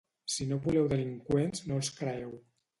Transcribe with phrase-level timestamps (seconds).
[0.35, 2.37] si no voleu delinqüents no els creeu